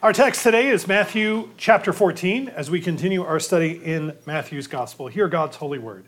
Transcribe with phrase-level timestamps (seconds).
[0.00, 5.08] Our text today is Matthew chapter 14 as we continue our study in Matthew's gospel.
[5.08, 6.04] Hear God's holy word.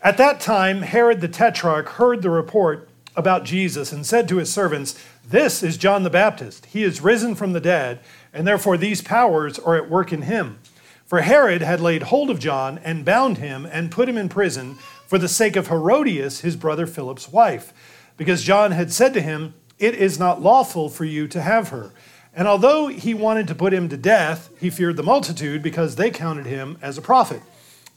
[0.00, 4.52] At that time, Herod the Tetrarch heard the report about Jesus and said to his
[4.52, 4.96] servants,
[5.26, 6.66] This is John the Baptist.
[6.66, 7.98] He is risen from the dead,
[8.32, 10.60] and therefore these powers are at work in him.
[11.04, 14.76] For Herod had laid hold of John and bound him and put him in prison
[15.08, 17.72] for the sake of Herodias, his brother Philip's wife,
[18.16, 21.90] because John had said to him, It is not lawful for you to have her.
[22.34, 26.10] And although he wanted to put him to death, he feared the multitude because they
[26.10, 27.42] counted him as a prophet.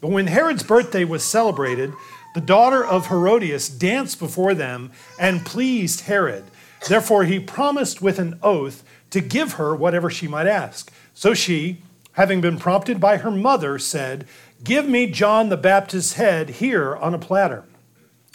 [0.02, 1.94] But when Herod's birthday was celebrated,
[2.34, 6.46] the daughter of Herodias danced before them and pleased Herod.
[6.88, 10.92] Therefore, he promised with an oath to give her whatever she might ask.
[11.14, 11.78] So she,
[12.14, 14.26] having been prompted by her mother, said,
[14.64, 17.64] Give me John the Baptist's head here on a platter.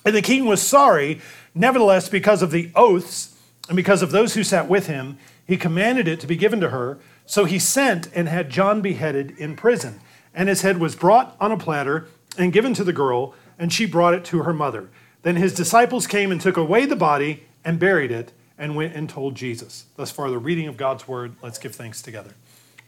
[0.04, 1.20] And the king was sorry,
[1.54, 3.34] nevertheless, because of the oaths
[3.68, 5.18] and because of those who sat with him
[5.48, 6.98] he commanded it to be given to her.
[7.24, 10.00] So he sent and had John beheaded in prison.
[10.34, 13.86] And his head was brought on a platter and given to the girl, and she
[13.86, 14.90] brought it to her mother.
[15.22, 19.08] Then his disciples came and took away the body and buried it and went and
[19.08, 19.86] told Jesus.
[19.96, 21.34] Thus far, the reading of God's word.
[21.42, 22.34] Let's give thanks together.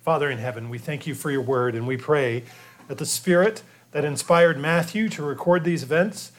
[0.02, 2.44] Father in heaven, we thank you for your word, and we pray
[2.88, 6.32] that the Spirit that inspired Matthew to record these events,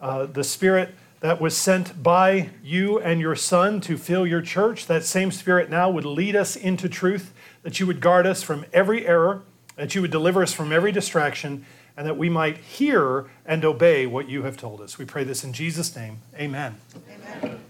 [0.00, 4.86] uh, the Spirit that was sent by you and your Son to fill your church,
[4.86, 8.64] that same Spirit now would lead us into truth, that you would guard us from
[8.72, 9.42] every error,
[9.76, 11.64] that you would deliver us from every distraction,
[11.96, 14.96] and that we might hear and obey what you have told us.
[14.96, 16.18] We pray this in Jesus' name.
[16.38, 16.76] Amen.
[17.10, 17.60] Amen.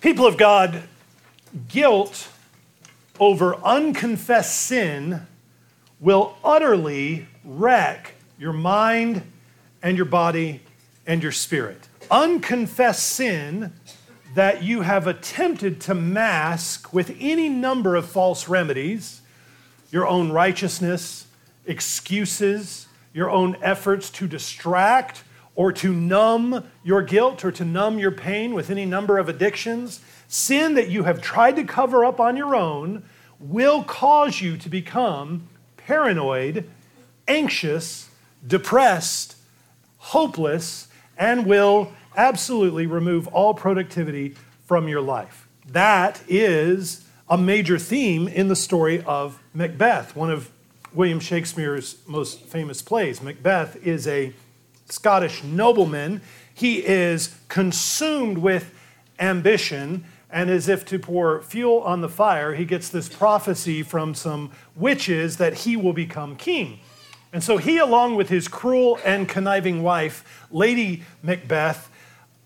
[0.00, 0.84] People of God,
[1.68, 2.28] guilt
[3.18, 5.26] over unconfessed sin
[5.98, 9.22] will utterly wreck your mind
[9.82, 10.60] and your body
[11.04, 13.72] and your spirit unconfessed sin
[14.34, 19.22] that you have attempted to mask with any number of false remedies,
[19.90, 21.26] your own righteousness,
[21.66, 28.12] excuses, your own efforts to distract or to numb your guilt or to numb your
[28.12, 32.36] pain with any number of addictions, sin that you have tried to cover up on
[32.36, 33.02] your own
[33.40, 36.68] will cause you to become paranoid,
[37.26, 38.08] anxious,
[38.46, 39.36] depressed,
[39.98, 44.34] hopeless, and will absolutely remove all productivity
[44.66, 45.48] from your life.
[45.68, 50.50] That is a major theme in the story of Macbeth, one of
[50.92, 53.22] William Shakespeare's most famous plays.
[53.22, 54.32] Macbeth is a
[54.86, 56.20] Scottish nobleman.
[56.52, 58.74] He is consumed with
[59.20, 64.14] ambition, and as if to pour fuel on the fire, he gets this prophecy from
[64.14, 66.80] some witches that he will become king.
[67.32, 71.90] And so he, along with his cruel and conniving wife, Lady Macbeth,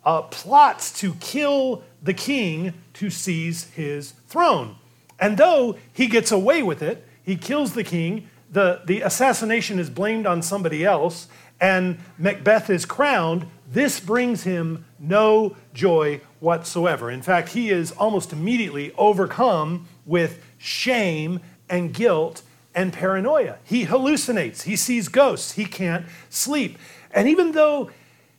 [0.04, 4.76] uh, plots to kill the king to seize his throne.
[5.18, 9.88] And though he gets away with it, he kills the king, the, the assassination is
[9.88, 11.28] blamed on somebody else,
[11.60, 17.10] and Macbeth is crowned, this brings him no joy whatsoever.
[17.10, 21.40] In fact, he is almost immediately overcome with shame
[21.70, 22.42] and guilt
[22.74, 23.58] and paranoia.
[23.64, 26.78] He hallucinates, he sees ghosts, he can't sleep.
[27.12, 27.90] And even though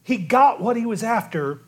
[0.04, 1.62] he got what he was after,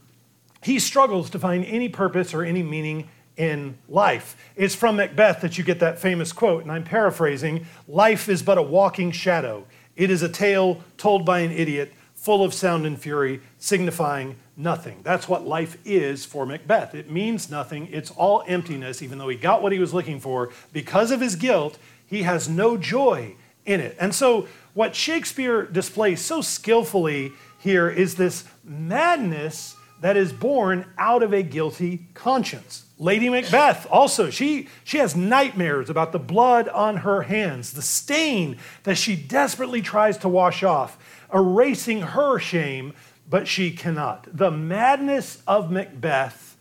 [0.62, 3.08] he struggles to find any purpose or any meaning
[3.38, 4.36] in life.
[4.56, 8.58] It's from Macbeth that you get that famous quote, and I'm paraphrasing Life is but
[8.58, 9.66] a walking shadow.
[9.96, 15.00] It is a tale told by an idiot, full of sound and fury, signifying nothing.
[15.04, 16.96] That's what life is for Macbeth.
[16.96, 20.50] It means nothing, it's all emptiness, even though he got what he was looking for.
[20.74, 23.36] Because of his guilt, he has no joy
[23.66, 23.96] in it.
[24.00, 27.32] And so, what Shakespeare displays so skillfully
[27.66, 32.86] here is this madness that is born out of a guilty conscience.
[33.00, 38.58] Lady Macbeth also, she, she has nightmares about the blood on her hands, the stain
[38.84, 40.98] that she desperately tries to wash off,
[41.34, 42.94] erasing her shame,
[43.28, 44.28] but she cannot.
[44.32, 46.56] The madness of Macbeth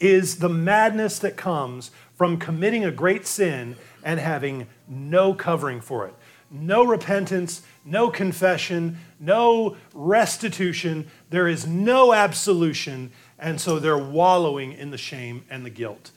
[0.00, 6.06] is the madness that comes from committing a great sin and having no covering for
[6.06, 6.14] it.
[6.50, 11.08] No repentance, no confession, no restitution.
[11.30, 13.12] There is no absolution.
[13.38, 16.10] And so they're wallowing in the shame and the guilt.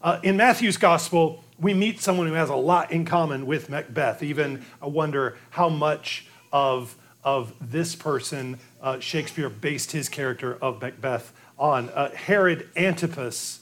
[0.00, 4.22] Uh, in Matthew's gospel, we meet someone who has a lot in common with Macbeth.
[4.22, 10.80] Even I wonder how much of, of this person uh, Shakespeare based his character of
[10.80, 11.88] Macbeth on.
[11.90, 13.60] Uh, Herod Antipas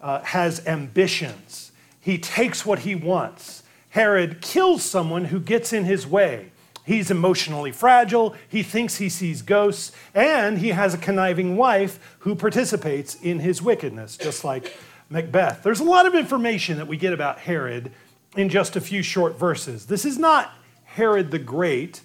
[0.00, 3.62] uh, has ambitions, he takes what he wants.
[3.90, 6.52] Herod kills someone who gets in his way.
[6.84, 12.34] He's emotionally fragile, he thinks he sees ghosts, and he has a conniving wife who
[12.34, 14.74] participates in his wickedness, just like
[15.10, 15.62] Macbeth.
[15.62, 17.92] There's a lot of information that we get about Herod
[18.36, 19.86] in just a few short verses.
[19.86, 20.52] This is not
[20.84, 22.00] Herod the Great,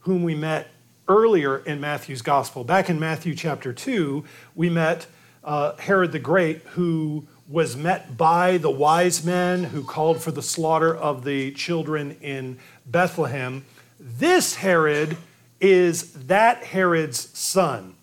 [0.00, 0.68] whom we met
[1.08, 2.62] earlier in Matthew's gospel.
[2.62, 4.24] Back in Matthew chapter 2,
[4.54, 5.06] we met
[5.42, 10.42] uh, Herod the Great, who was met by the wise men who called for the
[10.42, 12.56] slaughter of the children in
[12.86, 13.64] Bethlehem.
[13.98, 15.16] This Herod
[15.60, 17.96] is that Herod's son.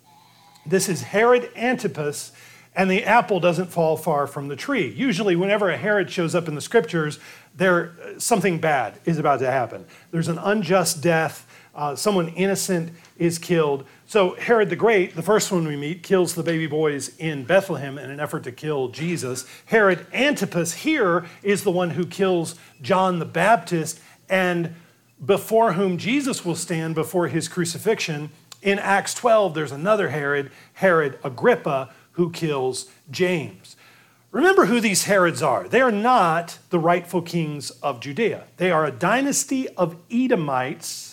[0.65, 2.33] This is Herod Antipas,
[2.75, 4.89] and the apple doesn't fall far from the tree.
[4.89, 7.17] Usually, whenever a Herod shows up in the scriptures,
[7.55, 9.85] there something bad is about to happen.
[10.11, 11.47] There's an unjust death.
[11.73, 13.85] Uh, someone innocent is killed.
[14.09, 17.97] So Herod the Great, the first one we meet, kills the baby boys in Bethlehem
[17.97, 19.45] in an effort to kill Jesus.
[19.65, 23.99] Herod Antipas here is the one who kills John the Baptist
[24.29, 24.75] and
[25.25, 28.29] before whom Jesus will stand before his crucifixion.
[28.61, 33.75] In Acts 12, there's another Herod, Herod Agrippa, who kills James.
[34.31, 35.67] Remember who these Herods are.
[35.67, 38.45] They are not the rightful kings of Judea.
[38.55, 41.06] They are a dynasty of Edomites.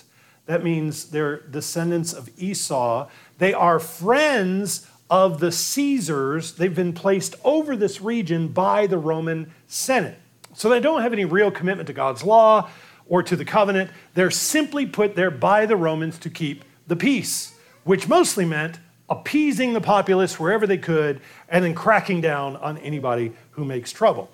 [0.46, 3.08] That means they're descendants of Esau.
[3.38, 6.52] They are friends of the Caesars.
[6.52, 10.19] They've been placed over this region by the Roman Senate.
[10.55, 12.69] So they don't have any real commitment to God's law
[13.08, 13.91] or to the covenant.
[14.14, 17.55] They're simply put there by the Romans to keep the peace,
[17.85, 23.32] which mostly meant appeasing the populace wherever they could, and then cracking down on anybody
[23.52, 24.31] who makes trouble.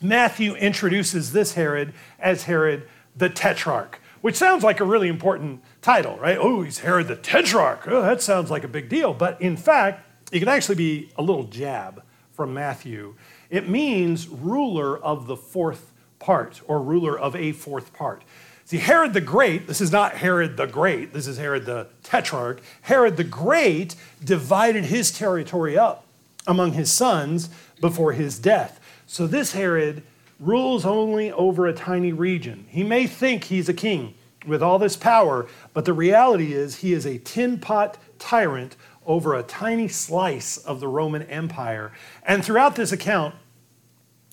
[0.00, 6.16] Matthew introduces this Herod as Herod the Tetrarch, which sounds like a really important title,
[6.18, 6.38] right?
[6.38, 7.86] Oh, he's Herod the Tetrarch.
[7.86, 9.14] Oh, that sounds like a big deal.
[9.14, 12.02] But in fact, it can actually be a little jab
[12.32, 13.14] from Matthew.
[13.48, 18.22] It means ruler of the fourth part, or ruler of a fourth part.
[18.64, 22.62] See, Herod the Great, this is not Herod the Great, this is Herod the Tetrarch.
[22.82, 26.06] Herod the Great divided his territory up
[26.46, 27.48] among his sons
[27.80, 28.78] before his death.
[29.06, 30.04] So this Herod
[30.40, 32.66] rules only over a tiny region.
[32.68, 34.14] He may think he's a king
[34.46, 38.74] with all this power, but the reality is he is a tin pot tyrant
[39.06, 41.92] over a tiny slice of the Roman Empire.
[42.24, 43.34] And throughout this account,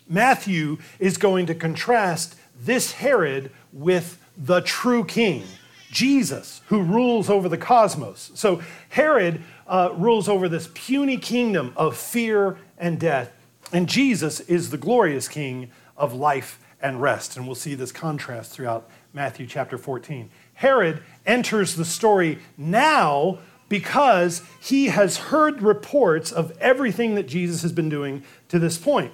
[0.07, 5.43] Matthew is going to contrast this Herod with the true king,
[5.91, 8.31] Jesus, who rules over the cosmos.
[8.33, 13.31] So Herod uh, rules over this puny kingdom of fear and death,
[13.73, 17.35] and Jesus is the glorious king of life and rest.
[17.35, 20.29] And we'll see this contrast throughout Matthew chapter 14.
[20.55, 23.39] Herod enters the story now
[23.69, 29.11] because he has heard reports of everything that Jesus has been doing to this point.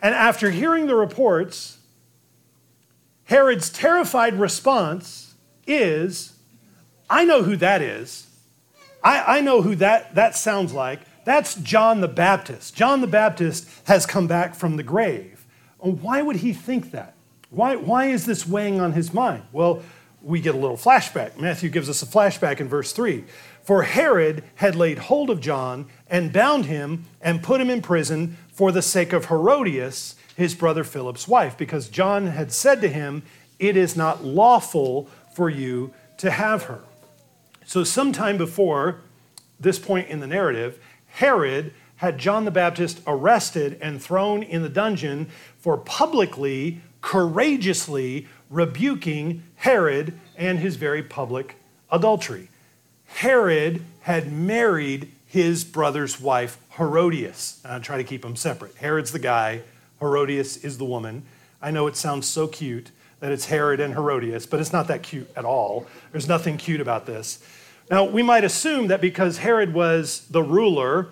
[0.00, 1.78] And after hearing the reports,
[3.24, 5.34] Herod's terrified response
[5.66, 6.32] is,
[7.08, 8.26] I know who that is.
[9.04, 11.00] I, I know who that, that sounds like.
[11.24, 12.74] That's John the Baptist.
[12.74, 15.39] John the Baptist has come back from the grave.
[15.82, 17.14] Oh, why would he think that?
[17.50, 19.42] Why, why is this weighing on his mind?
[19.52, 19.82] Well,
[20.22, 21.38] we get a little flashback.
[21.38, 23.24] Matthew gives us a flashback in verse 3.
[23.62, 28.36] For Herod had laid hold of John and bound him and put him in prison
[28.52, 33.22] for the sake of Herodias, his brother Philip's wife, because John had said to him,
[33.58, 36.80] It is not lawful for you to have her.
[37.64, 39.00] So, sometime before
[39.58, 44.68] this point in the narrative, Herod had John the Baptist arrested and thrown in the
[44.68, 45.28] dungeon
[45.60, 51.56] for publicly, courageously rebuking Herod and his very public
[51.90, 52.48] adultery.
[53.06, 57.60] Herod had married his brother's wife, Herodias.
[57.64, 58.74] And I try to keep them separate.
[58.76, 59.62] Herod's the guy,
[60.00, 61.22] Herodias is the woman.
[61.62, 65.02] I know it sounds so cute that it's Herod and Herodias, but it's not that
[65.02, 65.86] cute at all.
[66.10, 67.38] There's nothing cute about this.
[67.90, 71.08] Now, we might assume that because Herod was the ruler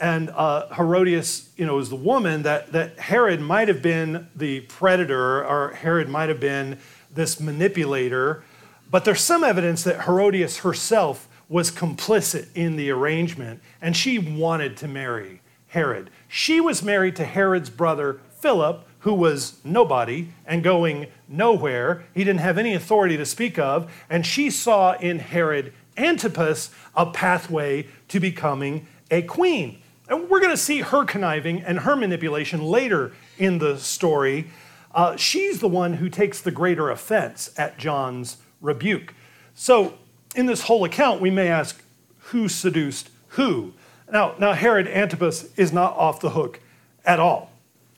[0.00, 4.60] and uh, Herodias, you know, was the woman, that, that Herod might have been the
[4.62, 6.78] predator or Herod might have been
[7.14, 8.42] this manipulator.
[8.90, 14.76] But there's some evidence that Herodias herself was complicit in the arrangement and she wanted
[14.78, 16.10] to marry Herod.
[16.28, 22.04] She was married to Herod's brother Philip, who was nobody and going nowhere.
[22.14, 23.92] He didn't have any authority to speak of.
[24.08, 29.82] And she saw in Herod Antipas a pathway to becoming a queen.
[30.10, 34.50] And we're going to see her conniving and her manipulation later in the story.
[34.92, 39.14] Uh, she's the one who takes the greater offense at John's rebuke.
[39.54, 39.94] So,
[40.34, 41.80] in this whole account, we may ask
[42.18, 43.72] who seduced who?
[44.12, 46.58] Now, now Herod Antipas is not off the hook
[47.04, 47.52] at all.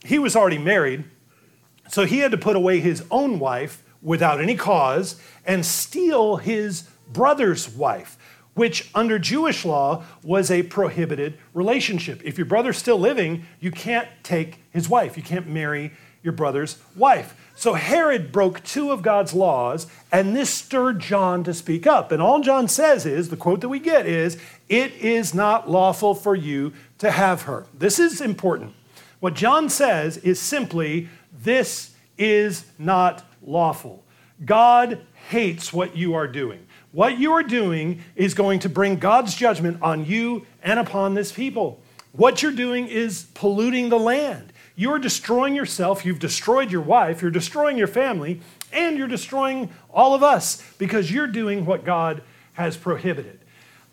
[0.04, 1.04] He was already married,
[1.88, 6.82] so he had to put away his own wife without any cause and steal his
[7.10, 8.18] brother's wife,
[8.54, 12.20] which under Jewish law was a prohibited relationship.
[12.24, 15.92] If your brother's still living, you can't take his wife, you can't marry
[16.22, 17.34] your brother's wife.
[17.54, 22.12] So Herod broke two of God's laws, and this stirred John to speak up.
[22.12, 26.14] And all John says is the quote that we get is, It is not lawful
[26.14, 27.66] for you to have her.
[27.76, 28.74] This is important.
[29.20, 34.04] What John says is simply, This is not lawful.
[34.44, 36.66] God hates what you are doing.
[36.92, 41.32] What you are doing is going to bring God's judgment on you and upon this
[41.32, 41.80] people.
[42.12, 44.52] What you're doing is polluting the land.
[44.76, 48.40] You're destroying yourself, you've destroyed your wife, you're destroying your family,
[48.72, 52.22] and you're destroying all of us because you're doing what God
[52.54, 53.40] has prohibited.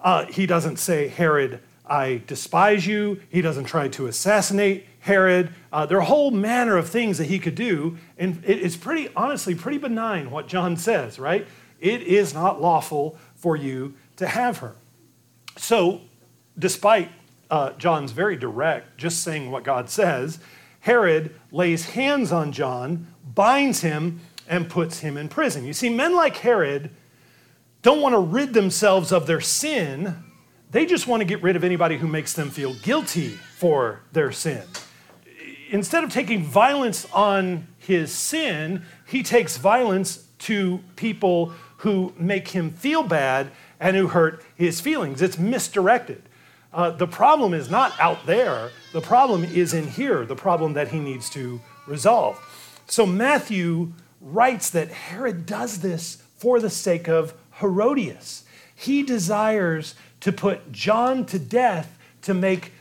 [0.01, 3.21] Uh, he doesn't say, Herod, I despise you.
[3.29, 5.53] He doesn't try to assassinate Herod.
[5.71, 7.97] Uh, there are a whole manner of things that he could do.
[8.17, 11.47] And it's pretty, honestly, pretty benign what John says, right?
[11.79, 14.75] It is not lawful for you to have her.
[15.57, 16.01] So,
[16.57, 17.09] despite
[17.49, 20.39] uh, John's very direct, just saying what God says,
[20.81, 25.65] Herod lays hands on John, binds him, and puts him in prison.
[25.65, 26.89] You see, men like Herod
[27.81, 30.15] don't want to rid themselves of their sin,
[30.71, 34.31] they just want to get rid of anybody who makes them feel guilty for their
[34.31, 34.63] sin.
[35.71, 42.71] Instead of taking violence on his sin, he takes violence to people who make him
[42.71, 45.21] feel bad and who hurt his feelings.
[45.21, 46.23] It's misdirected.
[46.73, 50.89] Uh, the problem is not out there, the problem is in here, the problem that
[50.89, 52.39] he needs to resolve.
[52.87, 58.43] So Matthew writes that Herod does this for the sake of Herodias.
[58.75, 62.73] He desires to put John to death to make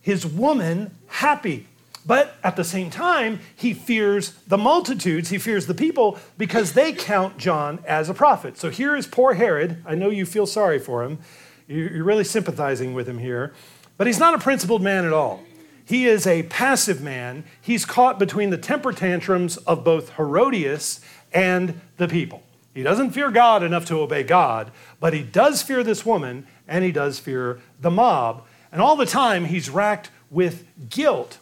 [0.00, 1.66] his woman happy.
[2.06, 6.92] But at the same time, he fears the multitudes, he fears the people because they
[6.92, 8.56] count John as a prophet.
[8.56, 9.82] So here is poor Herod.
[9.84, 11.18] I know you feel sorry for him.
[11.68, 13.52] You're really sympathizing with him here.
[13.96, 15.42] But he's not a principled man at all.
[15.84, 17.44] He is a passive man.
[17.60, 21.00] He's caught between the temper tantrums of both Herodias
[21.32, 22.42] and the people.
[22.72, 26.84] He doesn't fear God enough to obey God, but he does fear this woman and
[26.84, 28.46] he does fear the mob.
[28.72, 31.38] And all the time, he's racked with guilt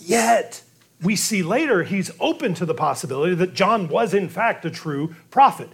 [0.00, 0.62] Yet,
[1.02, 5.14] we see later he's open to the possibility that John was, in fact, a true
[5.30, 5.70] prophet.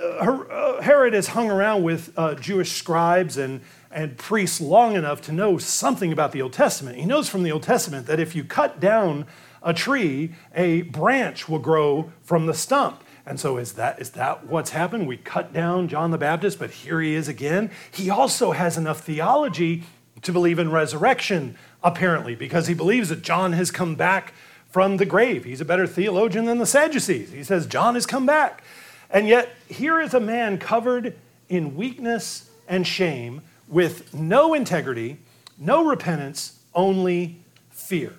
[0.00, 5.20] Uh, uh, Herod has hung around with uh, Jewish scribes and, and priests long enough
[5.22, 6.96] to know something about the Old Testament.
[6.96, 9.26] He knows from the Old Testament that if you cut down
[9.62, 13.04] a tree, a branch will grow from the stump.
[13.26, 15.06] And so, is that, is that what's happened?
[15.06, 17.70] We cut down John the Baptist, but here he is again.
[17.90, 19.84] He also has enough theology
[20.22, 24.34] to believe in resurrection, apparently, because he believes that John has come back
[24.68, 25.44] from the grave.
[25.44, 27.32] He's a better theologian than the Sadducees.
[27.32, 28.62] He says, John has come back.
[29.10, 31.16] And yet, here is a man covered
[31.48, 35.18] in weakness and shame with no integrity,
[35.58, 38.14] no repentance, only fear.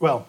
[0.00, 0.26] Well,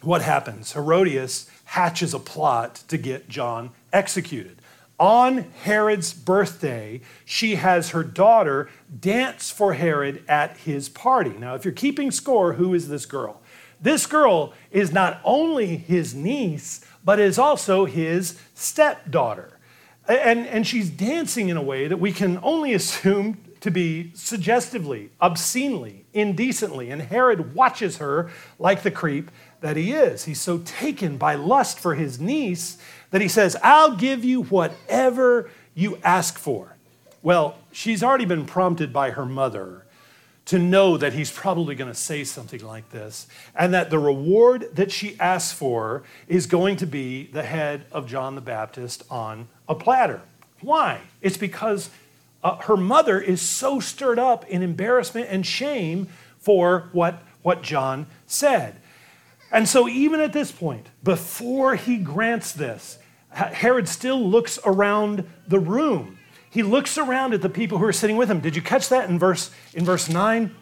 [0.00, 0.72] what happens?
[0.72, 4.57] Herodias hatches a plot to get John executed.
[5.00, 11.30] On Herod's birthday, she has her daughter dance for Herod at his party.
[11.30, 13.40] Now, if you're keeping score, who is this girl?
[13.80, 19.58] This girl is not only his niece, but is also his stepdaughter.
[20.08, 25.10] And, and she's dancing in a way that we can only assume to be suggestively,
[25.20, 26.90] obscenely, indecently.
[26.90, 30.24] And Herod watches her like the creep that he is.
[30.24, 32.78] He's so taken by lust for his niece
[33.10, 36.76] that he says, I'll give you whatever you ask for.
[37.22, 39.84] Well, she's already been prompted by her mother
[40.46, 44.66] to know that he's probably going to say something like this, and that the reward
[44.74, 49.48] that she asks for is going to be the head of John the Baptist on
[49.68, 50.22] a platter.
[50.62, 51.02] Why?
[51.20, 51.90] It's because
[52.42, 58.06] uh, her mother is so stirred up in embarrassment and shame for what, what John
[58.26, 58.76] said.
[59.50, 62.98] And so, even at this point, before he grants this,
[63.30, 66.18] Herod still looks around the room.
[66.50, 68.40] He looks around at the people who are sitting with him.
[68.40, 70.54] Did you catch that in verse, in verse 9?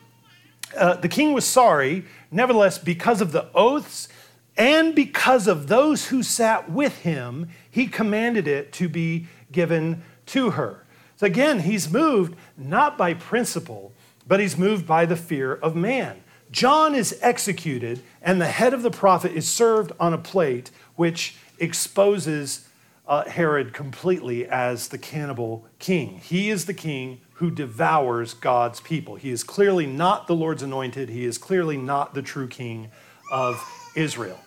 [0.77, 4.09] Uh, the king was sorry, nevertheless, because of the oaths
[4.57, 10.51] and because of those who sat with him, he commanded it to be given to
[10.51, 10.85] her.
[11.17, 13.93] So again, he's moved not by principle,
[14.27, 16.23] but he's moved by the fear of man.
[16.51, 21.37] John is executed, and the head of the prophet is served on a plate, which
[21.59, 22.69] exposes
[23.09, 26.19] uh, Herod completely as the cannibal king.
[26.19, 29.17] He is the king who devours God's people.
[29.17, 32.91] He is clearly not the Lord's anointed, he is clearly not the true king
[33.31, 33.63] of
[33.95, 34.39] Israel.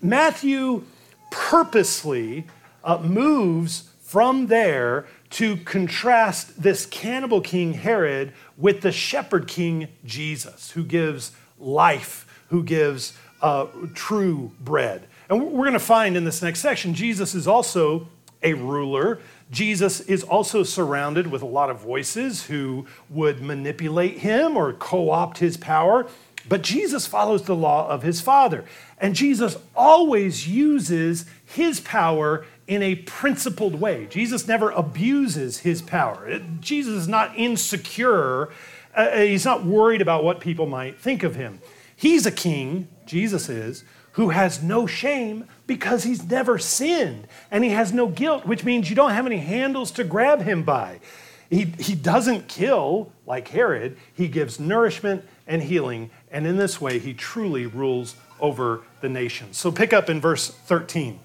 [0.00, 0.84] Matthew
[1.30, 2.46] purposely
[2.84, 10.70] uh, moves from there to contrast this cannibal king Herod with the shepherd king Jesus,
[10.72, 15.08] who gives life, who gives uh, true bread.
[15.28, 18.08] And we're going to find in this next section, Jesus is also
[18.42, 19.20] a ruler.
[19.50, 25.10] Jesus is also surrounded with a lot of voices who would manipulate him or co
[25.10, 26.06] opt his power.
[26.48, 28.64] But Jesus follows the law of his Father.
[28.98, 34.06] And Jesus always uses his power in a principled way.
[34.06, 36.40] Jesus never abuses his power.
[36.60, 38.50] Jesus is not insecure,
[38.94, 41.60] uh, he's not worried about what people might think of him.
[41.94, 47.70] He's a king, Jesus is, who has no shame because he's never sinned and he
[47.70, 51.00] has no guilt, which means you don't have any handles to grab him by.
[51.48, 56.98] He, he doesn't kill like Herod, he gives nourishment and healing, and in this way,
[56.98, 59.58] he truly rules over the nations.
[59.58, 61.20] So pick up in verse 13.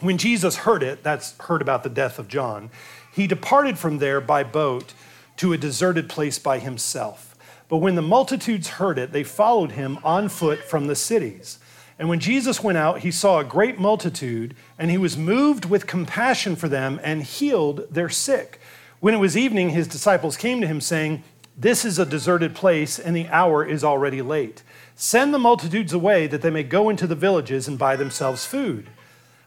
[0.00, 2.70] When Jesus heard it, that's heard about the death of John,
[3.12, 4.94] he departed from there by boat
[5.36, 7.36] to a deserted place by himself.
[7.68, 11.58] But when the multitudes heard it, they followed him on foot from the cities.
[11.98, 15.86] And when Jesus went out, he saw a great multitude, and he was moved with
[15.86, 18.58] compassion for them and healed their sick.
[19.00, 21.22] When it was evening, his disciples came to him, saying,
[21.58, 24.62] This is a deserted place, and the hour is already late.
[24.94, 28.88] Send the multitudes away that they may go into the villages and buy themselves food.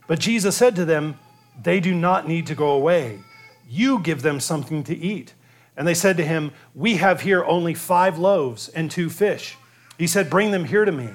[0.08, 1.20] But Jesus said to them,
[1.62, 3.20] They do not need to go away.
[3.68, 5.34] You give them something to eat.
[5.76, 9.58] And they said to him, We have here only five loaves and two fish.
[9.98, 11.10] He said, Bring them here to me.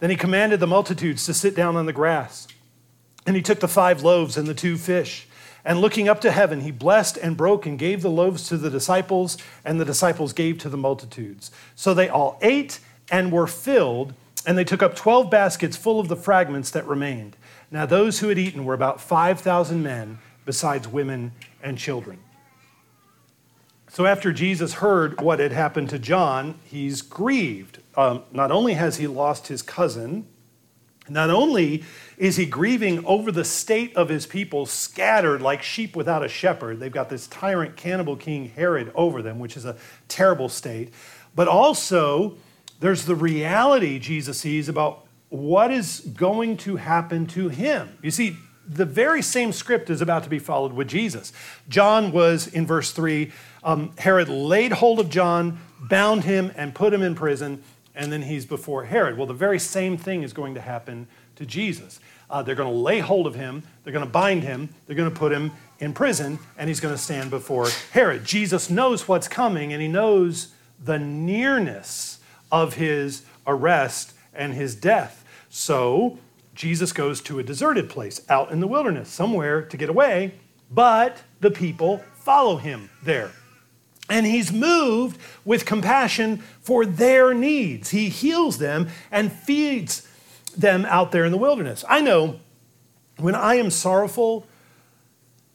[0.00, 2.48] Then he commanded the multitudes to sit down on the grass.
[3.26, 5.28] And he took the five loaves and the two fish.
[5.64, 8.70] And looking up to heaven, he blessed and broke and gave the loaves to the
[8.70, 11.52] disciples, and the disciples gave to the multitudes.
[11.76, 12.80] So they all ate
[13.12, 14.12] and were filled,
[14.44, 17.36] and they took up 12 baskets full of the fragments that remained.
[17.72, 22.18] Now, those who had eaten were about 5,000 men, besides women and children.
[23.88, 28.96] So, after Jesus heard what had happened to John, he's grieved um, not only has
[28.96, 30.26] he lost his cousin,
[31.08, 31.84] not only
[32.16, 36.80] is he grieving over the state of his people scattered like sheep without a shepherd,
[36.80, 39.76] they've got this tyrant cannibal king Herod over them, which is a
[40.08, 40.92] terrible state,
[41.34, 42.36] but also
[42.80, 45.01] there's the reality Jesus sees about
[45.32, 47.96] what is going to happen to him.
[48.02, 51.32] You see, the very same script is about to be followed with Jesus.
[51.68, 53.32] John was, in verse 3,
[53.64, 57.62] um, Herod laid hold of John, bound him, and put him in prison
[57.94, 59.16] and then he's before Herod.
[59.16, 62.00] Well, the very same thing is going to happen to Jesus.
[62.30, 65.10] Uh, they're going to lay hold of him, they're going to bind him, they're going
[65.10, 68.24] to put him in prison, and he's going to stand before Herod.
[68.24, 75.24] Jesus knows what's coming, and he knows the nearness of his arrest and his death.
[75.48, 76.18] So
[76.54, 80.34] Jesus goes to a deserted place out in the wilderness, somewhere to get away,
[80.70, 83.32] but the people follow him there
[84.12, 87.90] and he's moved with compassion for their needs.
[87.90, 90.06] He heals them and feeds
[90.56, 91.84] them out there in the wilderness.
[91.88, 92.40] I know
[93.16, 94.46] when I am sorrowful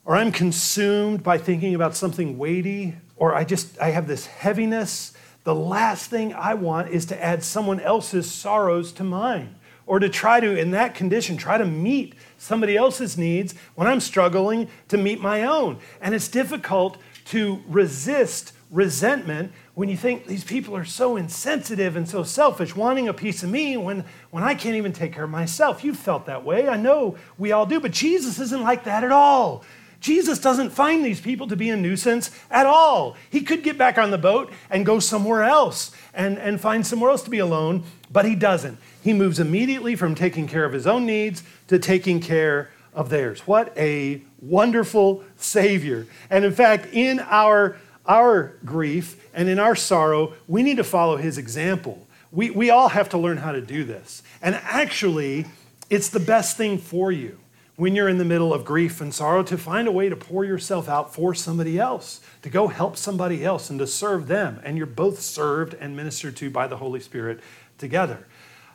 [0.06, 5.14] or I'm consumed by thinking about something weighty or I just I have this heaviness,
[5.48, 9.56] the last thing I want is to add someone else's sorrows to mine
[9.86, 14.02] or to try to in that condition try to meet somebody else's needs when I'm
[14.02, 15.80] struggling to meet my own.
[16.02, 22.10] And it's difficult to resist resentment when you think these people are so insensitive and
[22.10, 25.30] so selfish, wanting a piece of me when, when I can't even take care of
[25.30, 25.82] myself.
[25.82, 26.68] You've felt that way.
[26.68, 29.64] I know we all do, but Jesus isn't like that at all.
[30.00, 33.16] Jesus doesn't find these people to be a nuisance at all.
[33.30, 37.12] He could get back on the boat and go somewhere else and, and find somewhere
[37.12, 38.78] else to be alone, but he doesn't.
[39.04, 43.42] He moves immediately from taking care of his own needs to taking care of theirs.
[43.42, 46.08] What a wonderful Savior.
[46.30, 51.18] And in fact, in our, our grief and in our sorrow, we need to follow
[51.18, 52.08] his example.
[52.32, 54.24] We, we all have to learn how to do this.
[54.42, 55.46] And actually,
[55.90, 57.40] it's the best thing for you
[57.78, 60.44] when you're in the middle of grief and sorrow to find a way to pour
[60.44, 64.60] yourself out for somebody else, to go help somebody else and to serve them.
[64.64, 67.40] And you're both served and ministered to by the Holy Spirit
[67.78, 68.28] together.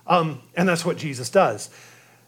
[0.06, 1.68] Um, and that's what Jesus does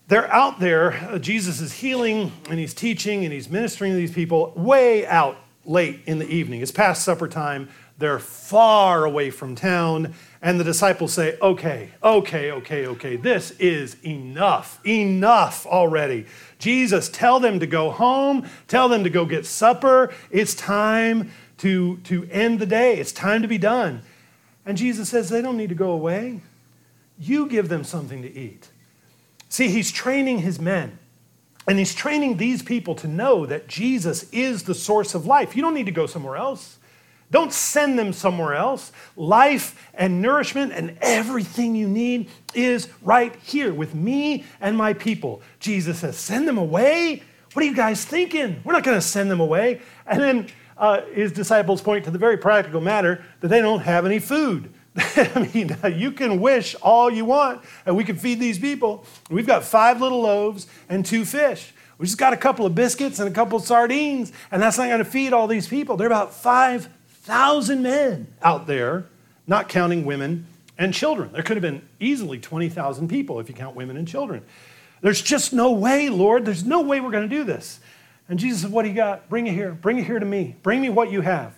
[0.06, 0.92] they're out there.
[0.92, 5.38] Uh, Jesus is healing and he's teaching and he's ministering to these people way out
[5.64, 6.60] late in the evening.
[6.60, 7.70] It's past supper time.
[7.96, 10.14] They're far away from town.
[10.42, 16.26] And the disciples say, Okay, okay, okay, okay, this is enough, enough already.
[16.64, 20.14] Jesus, tell them to go home, tell them to go get supper.
[20.30, 24.00] It's time to, to end the day, it's time to be done.
[24.64, 26.40] And Jesus says, They don't need to go away.
[27.18, 28.70] You give them something to eat.
[29.50, 30.98] See, he's training his men
[31.68, 35.54] And he's training these people to know that Jesus is the source of life.
[35.54, 36.78] You don't need to go somewhere else.
[37.34, 38.92] Don't send them somewhere else.
[39.16, 45.42] Life and nourishment and everything you need is right here with me and my people.
[45.58, 47.24] Jesus says, Send them away?
[47.52, 48.60] What are you guys thinking?
[48.62, 49.80] We're not going to send them away.
[50.06, 50.46] And then
[50.78, 54.72] uh, his disciples point to the very practical matter that they don't have any food.
[54.96, 59.06] I mean, you can wish all you want, and we can feed these people.
[59.28, 61.72] We've got five little loaves and two fish.
[61.98, 64.86] We just got a couple of biscuits and a couple of sardines, and that's not
[64.86, 65.96] going to feed all these people.
[65.96, 66.32] They're about
[67.24, 69.06] 5,000 men out there,
[69.46, 71.32] not counting women and children.
[71.32, 74.44] There could have been easily 20,000 people if you count women and children.
[75.00, 76.44] There's just no way, Lord.
[76.44, 77.80] There's no way we're going to do this.
[78.28, 79.30] And Jesus said, What do you got?
[79.30, 79.72] Bring it here.
[79.72, 80.56] Bring it here to me.
[80.62, 81.54] Bring me what you have.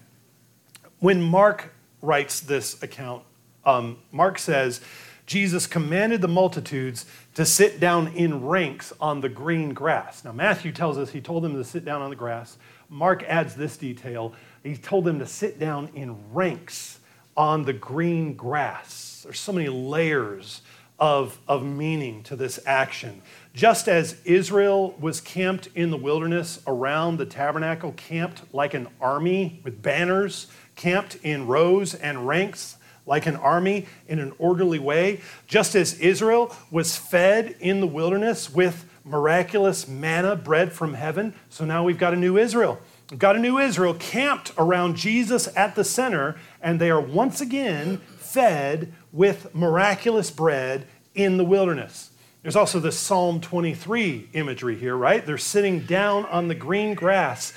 [1.01, 3.25] When Mark writes this account,
[3.65, 4.81] um, Mark says,
[5.27, 10.25] Jesus commanded the multitudes to sit down in ranks on the green grass.
[10.25, 12.57] Now, Matthew tells us he told them to sit down on the grass.
[12.89, 14.33] Mark adds this detail.
[14.67, 16.99] He told them to sit down in ranks
[17.37, 19.21] on the green grass.
[19.23, 20.63] There's so many layers
[20.99, 23.23] of, of meaning to this action.
[23.55, 29.61] Just as Israel was camped in the wilderness around the tabernacle, camped like an army
[29.63, 32.77] with banners, camped in rows and ranks
[33.07, 38.53] like an army in an orderly way, just as Israel was fed in the wilderness
[38.53, 41.33] with miraculous manna, bread from heaven.
[41.49, 42.81] So now we've got a new Israel.
[43.17, 47.99] Got a new Israel camped around Jesus at the center, and they are once again
[48.19, 52.11] fed with miraculous bread in the wilderness.
[52.43, 55.25] There's also this Psalm 23 imagery here, right?
[55.25, 57.53] They're sitting down on the green grass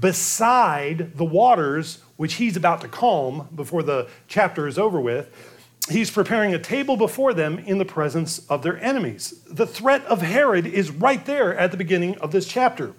[0.00, 5.28] beside the waters which he's about to calm before the chapter is over with.
[5.90, 9.42] He's preparing a table before them in the presence of their enemies.
[9.50, 12.94] The threat of Herod is right there at the beginning of this chapter.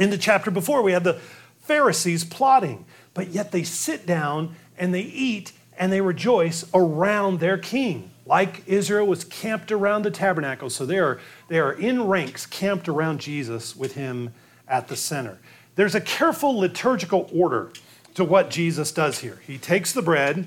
[0.00, 1.20] In the chapter before, we had the
[1.60, 7.58] Pharisees plotting, but yet they sit down and they eat and they rejoice around their
[7.58, 8.10] king.
[8.24, 12.88] Like Israel was camped around the tabernacle, so they are, they are in ranks camped
[12.88, 14.32] around Jesus with him
[14.66, 15.38] at the center.
[15.74, 17.70] There's a careful liturgical order
[18.14, 19.40] to what Jesus does here.
[19.46, 20.46] He takes the bread,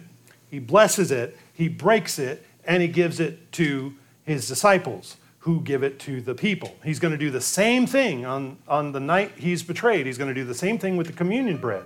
[0.50, 3.94] he blesses it, he breaks it, and he gives it to
[4.26, 6.73] his disciples who give it to the people.
[6.86, 10.06] He's going to do the same thing on, on the night he's betrayed.
[10.06, 11.84] He's going to do the same thing with the communion bread.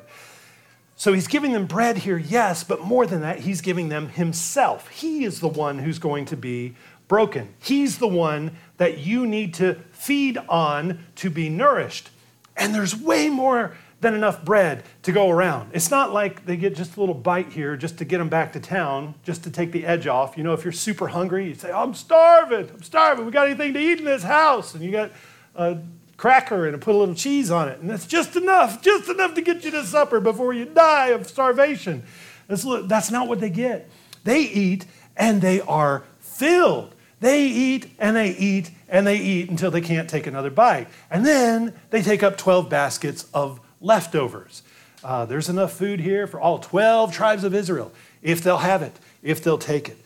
[0.95, 4.89] So he's giving them bread here, yes, but more than that, he's giving them himself.
[4.89, 6.75] He is the one who's going to be
[7.07, 7.55] broken.
[7.59, 12.11] He's the one that you need to feed on to be nourished.
[12.55, 15.71] And there's way more than enough bread to go around.
[15.73, 18.53] It's not like they get just a little bite here just to get them back
[18.53, 20.37] to town, just to take the edge off.
[20.37, 23.25] You know, if you're super hungry, you say, I'm starving, I'm starving.
[23.25, 24.75] We got anything to eat in this house?
[24.75, 25.11] And you got
[25.55, 25.79] a
[26.15, 27.79] cracker and put a little cheese on it.
[27.79, 31.27] And that's just enough, just enough to get you to supper before you die of
[31.27, 32.03] starvation.
[32.47, 33.89] That's, that's not what they get.
[34.23, 36.93] They eat and they are filled.
[37.19, 40.87] They eat and they eat and they eat until they can't take another bite.
[41.09, 44.63] And then they take up 12 baskets of leftovers.
[45.03, 48.93] Uh, there's enough food here for all 12 tribes of Israel, if they'll have it,
[49.21, 49.97] if they'll take it.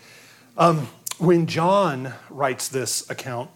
[0.57, 3.49] Um, when John writes this account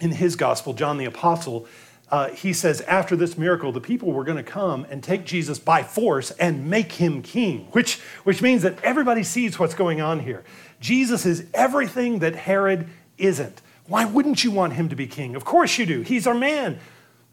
[0.00, 1.66] in his gospel, John the Apostle,
[2.10, 5.58] uh, he says, after this miracle, the people were going to come and take Jesus
[5.58, 10.20] by force and make him king, which, which means that everybody sees what's going on
[10.20, 10.42] here.
[10.80, 13.62] Jesus is everything that Herod isn't.
[13.86, 15.36] Why wouldn't you want him to be king?
[15.36, 16.00] Of course you do.
[16.02, 16.78] He's our man.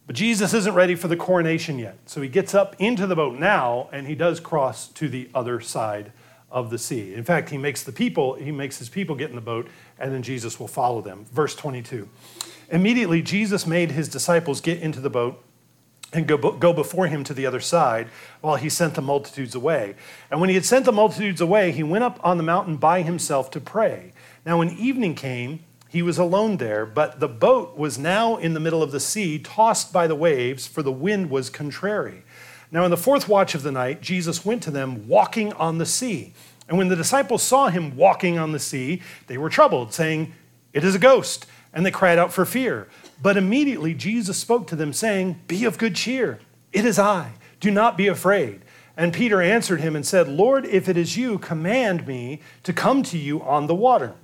[0.08, 1.98] But Jesus isn't ready for the coronation yet.
[2.06, 5.60] So he gets up into the boat now and he does cross to the other
[5.60, 6.14] side
[6.50, 7.14] of the sea.
[7.14, 9.68] In fact, he makes the people, he makes his people get in the boat
[10.00, 11.26] and then Jesus will follow them.
[11.26, 12.08] Verse 22.
[12.70, 15.44] Immediately Jesus made his disciples get into the boat
[16.14, 18.08] and go, go before him to the other side
[18.40, 19.96] while he sent the multitudes away.
[20.32, 23.02] And when he had sent the multitudes away, he went up on the mountain by
[23.02, 24.14] himself to pray.
[24.46, 28.60] Now, when evening came, he was alone there, but the boat was now in the
[28.60, 32.24] middle of the sea, tossed by the waves, for the wind was contrary.
[32.72, 35.86] Now, in the fourth watch of the night, Jesus went to them walking on the
[35.86, 36.34] sea.
[36.68, 40.34] And when the disciples saw him walking on the sea, they were troubled, saying,
[40.74, 41.46] It is a ghost.
[41.74, 42.88] And they cried out for fear.
[43.22, 46.40] But immediately Jesus spoke to them, saying, Be of good cheer.
[46.74, 47.34] It is I.
[47.60, 48.62] Do not be afraid.
[48.98, 53.04] And Peter answered him and said, Lord, if it is you, command me to come
[53.04, 54.16] to you on the water.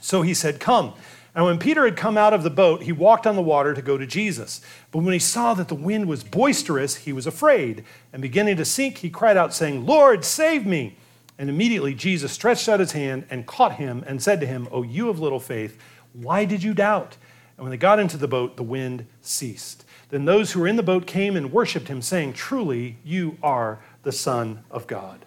[0.00, 0.94] So he said, Come.
[1.34, 3.82] And when Peter had come out of the boat, he walked on the water to
[3.82, 4.60] go to Jesus.
[4.90, 7.84] But when he saw that the wind was boisterous, he was afraid.
[8.12, 10.96] And beginning to sink, he cried out, saying, Lord, save me.
[11.38, 14.82] And immediately Jesus stretched out his hand and caught him and said to him, O
[14.82, 15.78] you of little faith,
[16.12, 17.16] why did you doubt?
[17.56, 19.84] And when they got into the boat, the wind ceased.
[20.08, 23.78] Then those who were in the boat came and worshiped him, saying, Truly, you are
[24.02, 25.24] the Son of God.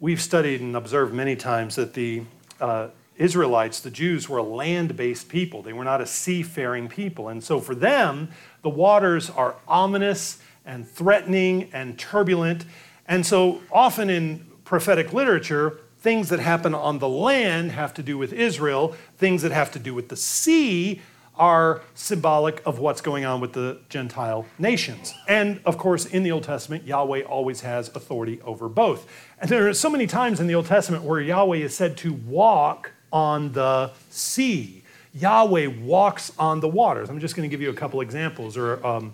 [0.00, 2.24] We've studied and observed many times that the
[2.60, 2.88] uh,
[3.18, 5.62] Israelites, the Jews, were a land based people.
[5.62, 7.28] They were not a seafaring people.
[7.28, 8.30] And so for them,
[8.62, 12.64] the waters are ominous and threatening and turbulent.
[13.06, 18.16] And so often in prophetic literature, things that happen on the land have to do
[18.16, 21.00] with Israel, things that have to do with the sea
[21.36, 25.14] are symbolic of what's going on with the Gentile nations.
[25.28, 29.08] And of course, in the Old Testament, Yahweh always has authority over both.
[29.40, 32.12] And there are so many times in the Old Testament where Yahweh is said to
[32.12, 34.82] walk on the sea.
[35.14, 37.08] Yahweh walks on the waters.
[37.08, 39.12] I'm just going to give you a couple examples or um,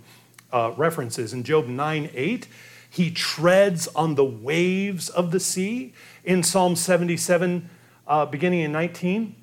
[0.52, 1.33] uh, references.
[1.33, 2.48] In Job 9 8,
[2.90, 5.92] he treads on the waves of the sea.
[6.24, 7.68] In Psalm 77,
[8.07, 9.35] uh, beginning in 19,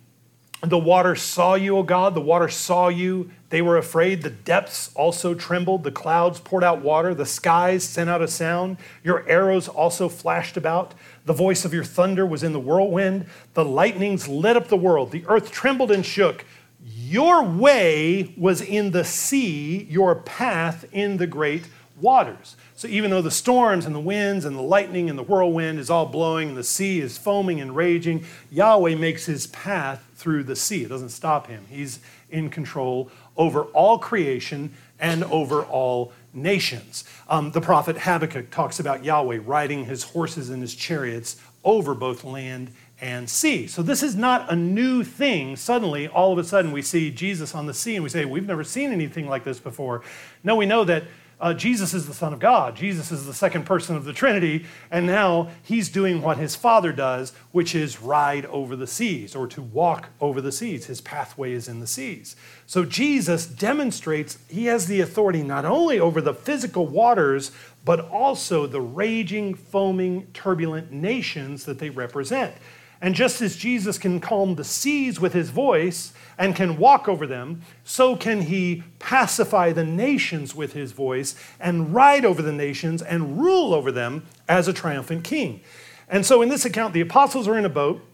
[0.64, 2.14] the water saw you, O God.
[2.14, 3.32] The water saw you.
[3.52, 4.24] They were afraid.
[4.24, 5.84] The depths also trembled.
[5.84, 7.14] The clouds poured out water.
[7.14, 8.78] The skies sent out a sound.
[9.04, 10.94] Your arrows also flashed about.
[11.26, 13.26] The voice of your thunder was in the whirlwind.
[13.54, 15.12] The lightnings lit up the world.
[15.12, 16.46] The earth trembled and shook.
[16.84, 21.66] Your way was in the sea, your path in the great
[22.00, 22.56] waters.
[22.76, 25.90] So even though the storms and the winds and the lightning and the whirlwind is
[25.90, 30.56] all blowing and the sea is foaming and raging, Yahweh makes his path through the
[30.56, 30.84] sea.
[30.84, 31.66] It doesn't stop him.
[31.70, 32.00] He's
[32.32, 37.04] in control over all creation and over all nations.
[37.28, 42.24] Um, the prophet Habakkuk talks about Yahweh riding his horses and his chariots over both
[42.24, 43.66] land and sea.
[43.66, 45.56] So this is not a new thing.
[45.56, 48.46] Suddenly, all of a sudden, we see Jesus on the sea and we say, We've
[48.46, 50.04] never seen anything like this before.
[50.44, 51.04] No, we know that
[51.42, 52.76] uh, Jesus is the Son of God.
[52.76, 56.94] Jesus is the second person of the Trinity, and now he's doing what his Father
[56.94, 60.86] does, which is ride over the seas or to walk over the seas.
[60.86, 62.36] His pathway is in the seas.
[62.68, 67.52] So Jesus demonstrates he has the authority not only over the physical waters,
[67.84, 72.54] but also the raging, foaming, turbulent nations that they represent.
[73.02, 77.26] And just as Jesus can calm the seas with his voice and can walk over
[77.26, 83.02] them, so can he pacify the nations with his voice and ride over the nations
[83.02, 85.62] and rule over them as a triumphant king.
[86.10, 88.06] And so in this account, the apostles are in a boat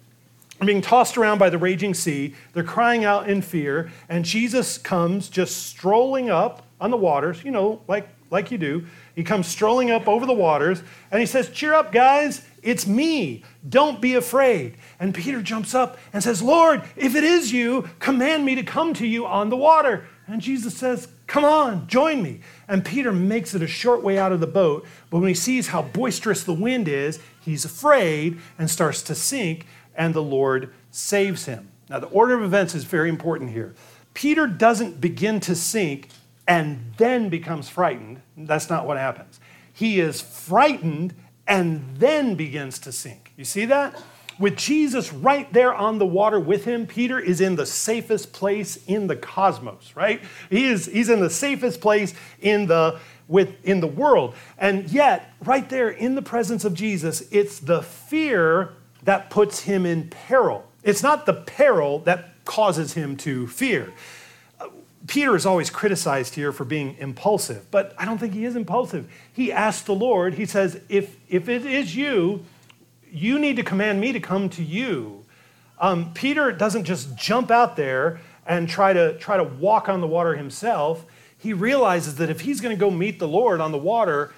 [0.66, 2.34] being tossed around by the raging sea.
[2.54, 7.52] They're crying out in fear, and Jesus comes just strolling up on the waters, you
[7.52, 8.86] know, like, like you do.
[9.16, 12.47] He comes strolling up over the waters, and he says, Cheer up, guys.
[12.68, 13.46] It's me.
[13.70, 14.76] Don't be afraid.
[15.00, 18.94] And Peter jumps up and says, Lord, if it is you, command me to come
[18.96, 20.06] to you on the water.
[20.28, 22.42] And Jesus says, Come on, join me.
[22.68, 25.68] And Peter makes it a short way out of the boat, but when he sees
[25.68, 31.46] how boisterous the wind is, he's afraid and starts to sink, and the Lord saves
[31.46, 31.70] him.
[31.90, 33.76] Now, the order of events is very important here.
[34.14, 36.10] Peter doesn't begin to sink
[36.46, 38.22] and then becomes frightened.
[38.36, 39.40] That's not what happens.
[39.72, 41.14] He is frightened
[41.48, 43.34] and then begins to sink.
[43.38, 44.02] You see that?
[44.40, 48.78] With Jesus right there on the water with him, Peter is in the safest place
[48.86, 50.22] in the cosmos, right?
[50.50, 54.36] He is, he's in the safest place in the, with, in the world.
[54.60, 59.88] And yet, right there in the presence of Jesus, it's the fear that puts him
[59.88, 60.70] in peril.
[60.84, 63.92] It's not the peril that causes him to fear.
[65.08, 69.10] Peter is always criticized here for being impulsive, but I don't think he is impulsive.
[69.32, 72.44] He asks the Lord, he says, if, if it is you,
[73.10, 75.24] you need to command me to come to you.
[75.80, 80.08] Um, Peter doesn't just jump out there and try to, try to walk on the
[80.08, 81.06] water himself.
[81.38, 84.34] He realizes that if he's going to go meet the Lord on the water,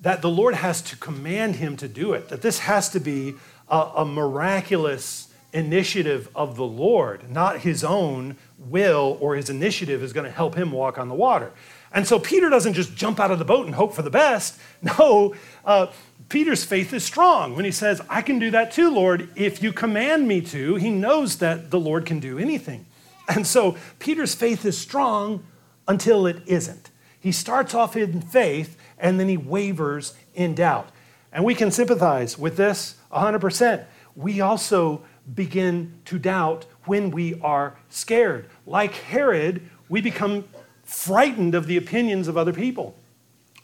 [0.00, 3.34] that the Lord has to command him to do it, that this has to be
[3.68, 10.12] a, a miraculous initiative of the Lord, not his own will or his initiative is
[10.12, 11.52] going to help him walk on the water.
[11.92, 14.58] And so Peter doesn't just jump out of the boat and hope for the best.
[14.82, 15.88] No, uh,
[16.28, 19.72] Peter's faith is strong when he says, I can do that too, Lord, if you
[19.72, 20.74] command me to.
[20.74, 22.86] He knows that the Lord can do anything.
[23.28, 25.44] And so Peter's faith is strong
[25.88, 26.90] until it isn't.
[27.18, 30.90] He starts off in faith and then he wavers in doubt.
[31.32, 33.84] And we can sympathize with this 100%.
[34.14, 35.02] We also
[35.34, 38.48] begin to doubt when we are scared.
[38.66, 40.44] Like Herod, we become
[40.84, 42.96] frightened of the opinions of other people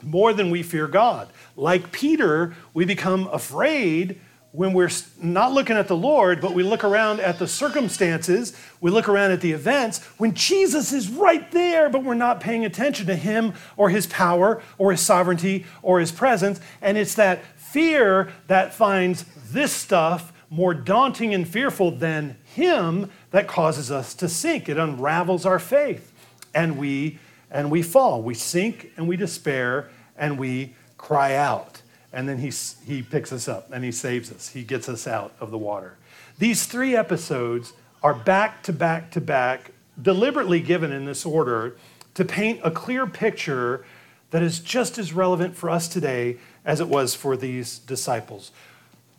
[0.02, 1.28] more than we fear God.
[1.56, 4.20] Like Peter, we become afraid
[4.52, 8.90] when we're not looking at the Lord, but we look around at the circumstances, we
[8.90, 13.06] look around at the events, when Jesus is right there, but we're not paying attention
[13.06, 16.60] to him or his power or his sovereignty or his presence.
[16.82, 23.48] And it's that fear that finds this stuff more daunting and fearful than him that
[23.48, 24.68] causes us to sink.
[24.68, 26.12] It unravels our faith.
[26.54, 27.18] and we
[27.50, 28.22] and we fall.
[28.22, 31.82] We sink and we despair and we cry out.
[32.12, 32.52] And then he,
[32.86, 34.48] he picks us up and he saves us.
[34.48, 35.96] He gets us out of the water.
[36.38, 41.76] These three episodes are back to back to back, deliberately given in this order
[42.14, 43.84] to paint a clear picture
[44.30, 48.50] that is just as relevant for us today as it was for these disciples.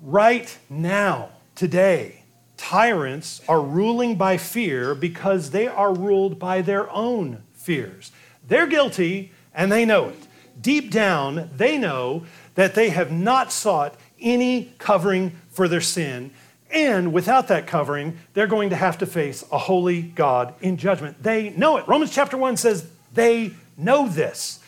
[0.06, 2.26] Right now, today,
[2.58, 8.12] tyrants are ruling by fear because they are ruled by their own fears.
[8.46, 10.28] They're guilty and they know it.
[10.60, 16.32] Deep down, they know that they have not sought any covering for their sin.
[16.70, 21.24] And without that covering, they're going to have to face a holy God in judgment.
[21.24, 21.88] They know it.
[21.88, 24.60] Romans chapter 1 says they know this.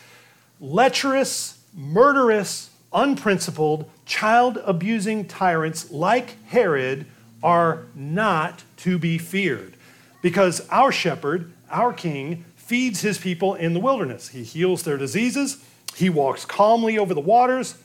[0.60, 7.06] Lecherous, murderous, unprincipled, child abusing tyrants like Herod
[7.42, 9.74] are not to be feared
[10.22, 14.28] because our shepherd, our king, feeds his people in the wilderness.
[14.28, 15.62] He heals their diseases,
[15.94, 17.76] he walks calmly over the waters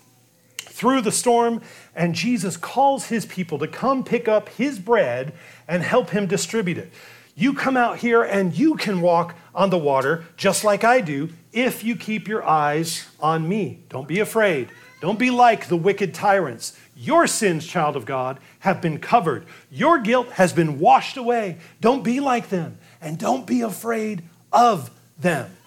[0.58, 1.62] through the storm,
[1.96, 5.34] and Jesus calls his people to come pick up his bread
[5.68, 6.92] and help him distribute it.
[7.36, 11.30] You come out here and you can walk on the water just like I do
[11.54, 13.80] if you keep your eyes on me.
[13.90, 14.70] Don't be afraid.
[15.02, 16.78] Don't be like the wicked tyrants.
[16.96, 19.46] Your sins, child of God, have been covered.
[19.72, 21.58] Your guilt has been washed away.
[21.82, 24.22] Don't be like them and don't be afraid
[24.54, 25.58] of them.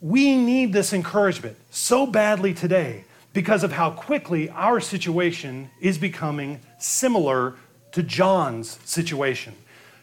[0.00, 6.60] We need this encouragement so badly today because of how quickly our situation is becoming
[6.78, 7.56] similar
[7.92, 9.54] to John's situation.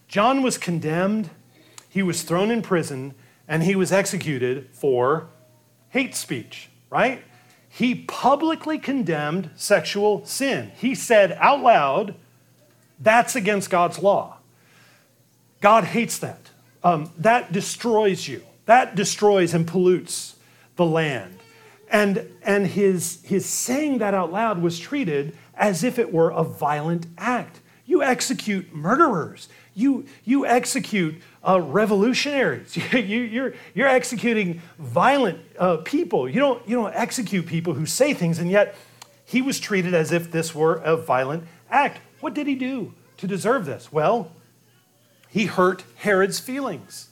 [0.08, 1.32] John was condemned,
[1.90, 3.16] he was thrown in prison,
[3.48, 5.30] and he was executed for
[5.90, 7.24] hate speech, right?
[7.78, 10.72] He publicly condemned sexual sin.
[10.78, 12.16] He said out loud,
[13.00, 14.38] that's against God's law.
[15.62, 16.50] God hates that.
[16.84, 18.42] Um, that destroys you.
[18.66, 20.38] That destroys and pollutes
[20.76, 21.38] the land.
[21.88, 26.44] And, and his, his saying that out loud was treated as if it were a
[26.44, 27.60] violent act.
[27.86, 29.50] You execute murderers.
[29.76, 32.76] You, you execute uh, revolutionaries.
[32.94, 36.28] you, you're, you're executing violent uh, people.
[36.28, 38.76] You don't, you don't execute people who say things, and yet
[39.26, 42.02] he was treated as if this were a violent act.
[42.20, 43.92] What did he do to deserve this?
[43.92, 44.32] Well,
[45.30, 47.10] he hurt Herod's feelings,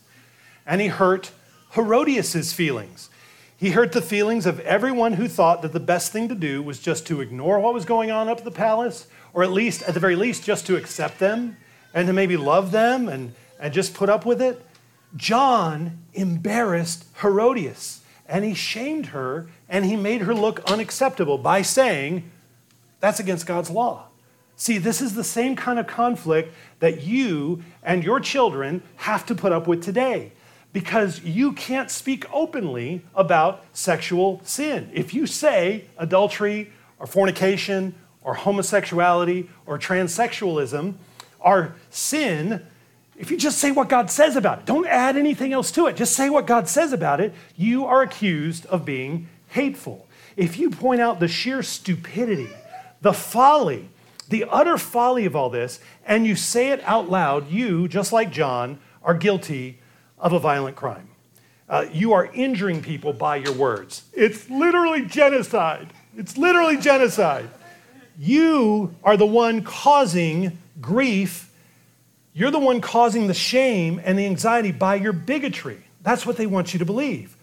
[0.65, 1.31] and he hurt
[1.71, 3.09] Herodias's feelings.
[3.57, 6.79] He hurt the feelings of everyone who thought that the best thing to do was
[6.79, 9.93] just to ignore what was going on up at the palace, or at least, at
[9.93, 11.55] the very least, just to accept them
[11.93, 14.65] and to maybe love them and, and just put up with it.
[15.15, 22.29] John embarrassed Herodias and he shamed her and he made her look unacceptable by saying,
[22.99, 24.07] That's against God's law.
[24.57, 29.35] See, this is the same kind of conflict that you and your children have to
[29.35, 30.31] put up with today
[30.71, 34.89] because you can't speak openly about sexual sin.
[34.93, 40.95] If you say adultery or fornication or homosexuality or transsexualism
[41.41, 42.65] are sin,
[43.17, 45.95] if you just say what God says about it, don't add anything else to it,
[45.95, 50.07] just say what God says about it, you are accused of being hateful.
[50.35, 52.49] If you point out the sheer stupidity,
[53.01, 53.89] the folly,
[54.27, 58.31] the utter folly of all this, and you say it out loud, you, just like
[58.31, 59.79] John, are guilty
[60.17, 61.09] of a violent crime.
[61.69, 64.03] Uh, you are injuring people by your words.
[64.13, 65.93] It's literally genocide.
[66.17, 67.49] It's literally genocide.
[68.19, 71.51] You are the one causing grief.
[72.37, 75.81] You're the one causing the shame and the anxiety by your bigotry.
[76.01, 77.37] That's what they want you to believe.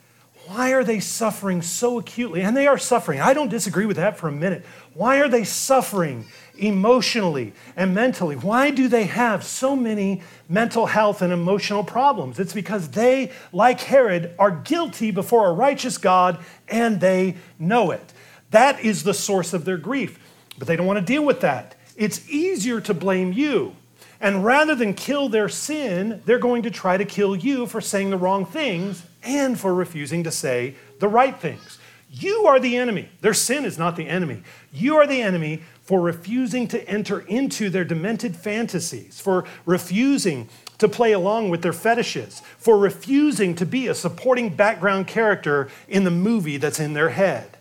[0.47, 2.43] Why are they suffering so acutely?
[2.43, 3.19] And they are suffering.
[3.19, 4.67] I don't disagree with that for a minute.
[4.93, 6.27] Why are they suffering
[6.59, 8.37] emotionally and mentally?
[8.37, 12.39] Why do they have so many mental health and emotional problems?
[12.39, 18.13] It's because they, like Herod, are guilty before a righteous God and they know it.
[18.51, 20.19] That is the source of their grief.
[20.59, 21.77] But they don't want to deal with that.
[21.97, 23.75] It's easier to blame you.
[24.23, 28.11] And rather than kill their sin, they're going to try to kill you for saying
[28.11, 31.79] the wrong things and for refusing to say the right things.
[32.09, 33.09] You are the enemy.
[33.21, 34.43] Their sin is not the enemy.
[34.73, 40.89] You are the enemy for refusing to enter into their demented fantasies, for refusing to
[40.89, 46.11] play along with their fetishes, for refusing to be a supporting background character in the
[46.13, 47.57] movie that's in their head.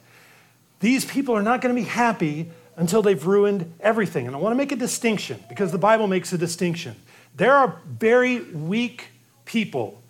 [0.80, 2.52] These people are not going to be happy
[2.82, 4.26] until they've ruined everything.
[4.26, 6.96] And I want to make a distinction because the Bible makes a distinction.
[7.36, 9.10] There are very weak
[9.46, 10.02] people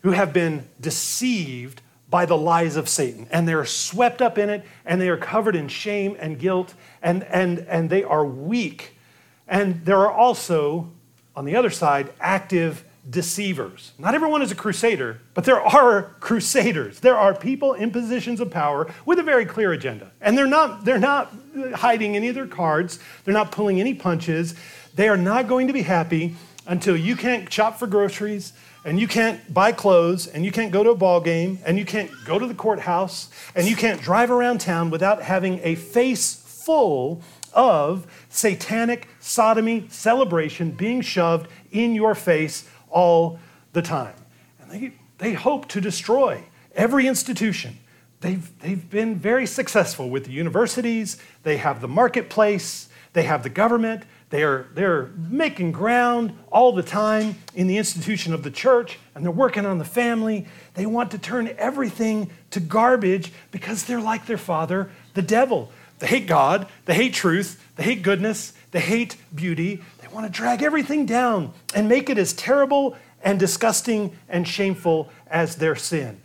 [0.00, 3.26] who have been deceived by the lies of Satan.
[3.30, 7.24] And they're swept up in it, and they are covered in shame and guilt, and,
[7.24, 8.96] and, and they are weak.
[9.46, 10.90] And there are also,
[11.36, 13.92] on the other side, active deceivers.
[13.98, 17.00] Not everyone is a crusader, but there are crusaders.
[17.00, 20.10] There are people in positions of power with a very clear agenda.
[20.20, 21.32] And they're not, they're not
[21.74, 24.54] hiding any of their cards, they're not pulling any punches.
[24.94, 26.34] They are not going to be happy
[26.66, 28.52] until you can't shop for groceries
[28.84, 31.84] and you can't buy clothes and you can't go to a ball game and you
[31.84, 36.34] can't go to the courthouse and you can't drive around town without having a face
[36.34, 37.22] full
[37.54, 43.38] of satanic sodomy celebration being shoved in your face all
[43.72, 44.14] the time.
[44.60, 47.78] And they, they hope to destroy every institution.
[48.20, 53.50] They've, they've been very successful with the universities, they have the marketplace, they have the
[53.50, 58.98] government, they are, they're making ground all the time in the institution of the church,
[59.14, 60.46] and they're working on the family.
[60.74, 65.72] They want to turn everything to garbage because they're like their father, the devil.
[65.98, 69.82] They hate God, they hate truth, they hate goodness, they hate beauty.
[70.08, 75.10] They want to drag everything down and make it as terrible and disgusting and shameful
[75.26, 76.20] as their sin.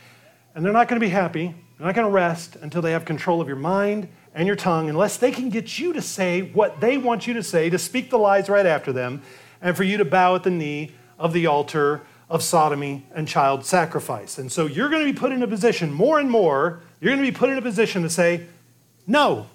[0.56, 3.04] And they're not going to be happy, they're not going to rest until they have
[3.04, 6.80] control of your mind and your tongue, unless they can get you to say what
[6.80, 9.22] they want you to say, to speak the lies right after them,
[9.62, 13.66] and for you to bow at the knee of the altar of sodomy and child
[13.66, 14.38] sacrifice.
[14.38, 17.24] And so you're going to be put in a position more and more, you're going
[17.24, 18.48] to be put in a position to say,
[19.06, 19.48] no,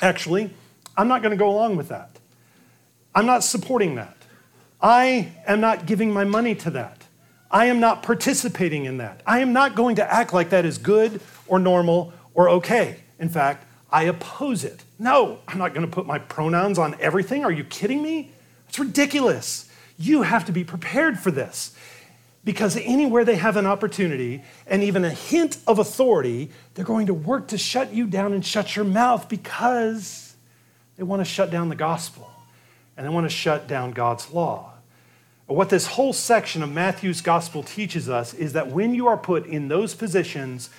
[0.00, 0.50] actually,
[0.96, 2.15] I'm not going to go along with that.
[3.16, 4.14] I'm not supporting that.
[4.78, 7.02] I am not giving my money to that.
[7.50, 9.22] I am not participating in that.
[9.26, 13.00] I am not going to act like that is good or normal or okay.
[13.18, 14.84] In fact, I oppose it.
[14.98, 17.42] No, I'm not going to put my pronouns on everything.
[17.42, 18.32] Are you kidding me?
[18.68, 19.70] It's ridiculous.
[19.98, 21.74] You have to be prepared for this
[22.44, 27.14] because anywhere they have an opportunity and even a hint of authority, they're going to
[27.14, 30.34] work to shut you down and shut your mouth because
[30.98, 32.30] they want to shut down the gospel
[32.96, 34.72] and they want to shut down God's law.
[35.46, 39.46] What this whole section of Matthew's gospel teaches us is that when you are put
[39.46, 40.70] in those positions,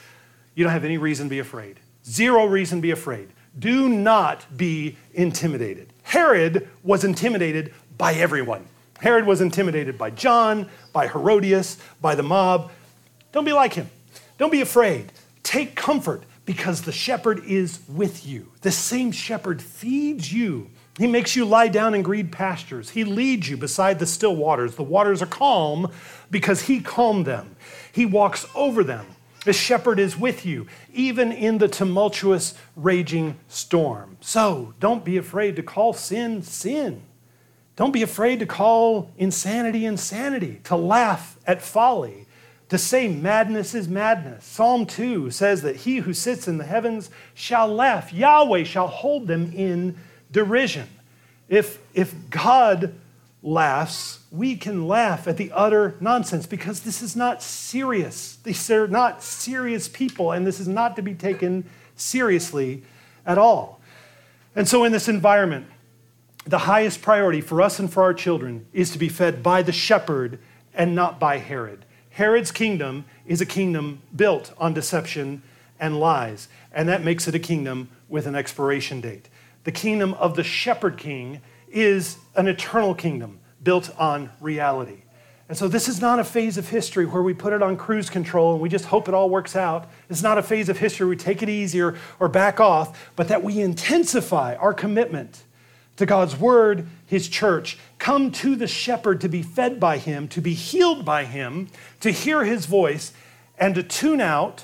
[0.55, 1.79] you don't have any reason to be afraid.
[2.05, 3.29] Zero reason to be afraid.
[3.57, 5.93] Do not be intimidated.
[6.03, 8.65] Herod was intimidated by everyone.
[8.99, 12.71] Herod was intimidated by John, by Herodias, by the mob.
[13.31, 13.89] Don't be like him.
[14.37, 15.11] Don't be afraid.
[15.43, 18.51] Take comfort because the shepherd is with you.
[18.61, 20.69] The same shepherd feeds you.
[20.97, 22.89] He makes you lie down in green pastures.
[22.89, 24.75] He leads you beside the still waters.
[24.75, 25.91] The waters are calm
[26.31, 27.55] because he calmed them.
[27.91, 29.05] He walks over them.
[29.45, 34.17] The shepherd is with you, even in the tumultuous, raging storm.
[34.19, 37.03] So don't be afraid to call sin sin.
[37.77, 42.25] Don't be afraid to call insanity insanity, to laugh at folly,
[42.69, 44.43] to say madness is madness.
[44.43, 48.11] Psalm 2 says that he who sits in the heavens shall laugh.
[48.11, 49.95] Yahweh shall hold them in
[50.31, 50.87] derision.
[51.49, 52.93] If, if God
[53.41, 58.37] laughs, we can laugh at the utter nonsense because this is not serious.
[58.43, 61.65] These are not serious people, and this is not to be taken
[61.95, 62.83] seriously
[63.25, 63.79] at all.
[64.55, 65.67] And so, in this environment,
[66.45, 69.71] the highest priority for us and for our children is to be fed by the
[69.71, 70.39] shepherd
[70.73, 71.85] and not by Herod.
[72.11, 75.43] Herod's kingdom is a kingdom built on deception
[75.79, 79.29] and lies, and that makes it a kingdom with an expiration date.
[79.67, 85.01] The kingdom of the shepherd king is an eternal kingdom built on reality.
[85.49, 88.09] And so, this is not a phase of history where we put it on cruise
[88.09, 89.89] control and we just hope it all works out.
[90.09, 93.27] It's not a phase of history where we take it easier or back off, but
[93.27, 95.43] that we intensify our commitment
[95.97, 100.39] to God's word, his church, come to the shepherd to be fed by him, to
[100.39, 101.67] be healed by him,
[101.99, 103.11] to hear his voice,
[103.59, 104.63] and to tune out,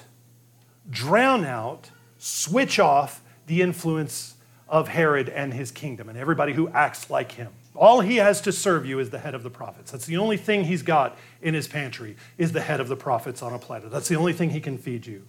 [0.89, 4.32] drown out, switch off the influence
[4.73, 7.51] of Herod and his kingdom and everybody who acts like him.
[7.75, 9.91] All he has to serve you is the head of the prophets.
[9.91, 13.43] That's the only thing he's got in his pantry is the head of the prophets
[13.43, 13.87] on a platter.
[13.87, 15.21] That's the only thing he can feed you.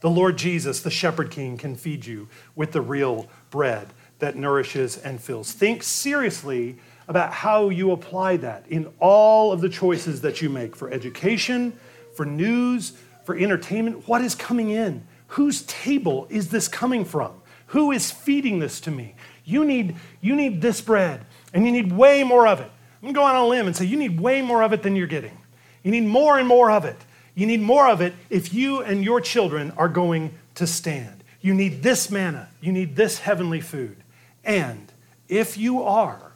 [0.00, 2.26] The Lord Jesus, the shepherd king, can feed you
[2.56, 3.86] with the real bread
[4.18, 5.52] that nourishes and fills.
[5.52, 6.76] Think seriously
[7.06, 11.78] about how you apply that in all of the choices that you make for education,
[12.16, 14.08] for news, for entertainment.
[14.08, 15.06] What is coming in?
[15.28, 17.39] Whose table is this coming from?
[17.70, 19.14] Who is feeding this to me?
[19.44, 22.70] You need, you need this bread, and you need way more of it.
[23.02, 24.82] I'm going to go on a limb and say you need way more of it
[24.82, 25.38] than you're getting.
[25.82, 26.96] You need more and more of it.
[27.34, 31.22] You need more of it if you and your children are going to stand.
[31.40, 32.48] You need this manna.
[32.60, 33.96] You need this heavenly food.
[34.44, 34.92] And
[35.28, 36.32] if you are